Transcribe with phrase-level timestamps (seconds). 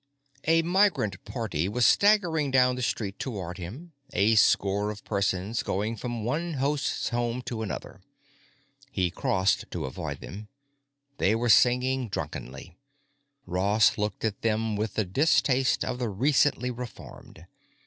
[0.47, 5.95] A migrant party was staggering down the street toward him, a score of persons going
[5.95, 8.01] from one host's home to another.
[8.89, 10.47] He crossed to avoid them.
[11.19, 12.79] They were singing drunkenly.
[13.45, 17.45] Ross looked at them with the distaste of the recently reformed.